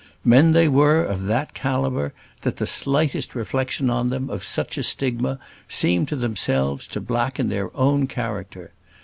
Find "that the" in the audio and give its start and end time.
2.41-2.65